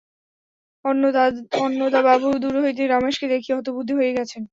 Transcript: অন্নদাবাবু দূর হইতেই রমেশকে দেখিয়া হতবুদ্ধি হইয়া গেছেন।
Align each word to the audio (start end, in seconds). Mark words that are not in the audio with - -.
অন্নদাবাবু 1.55 2.27
দূর 2.43 2.55
হইতেই 2.63 2.87
রমেশকে 2.87 3.25
দেখিয়া 3.33 3.57
হতবুদ্ধি 3.57 3.93
হইয়া 3.95 4.13
গেছেন। 4.17 4.43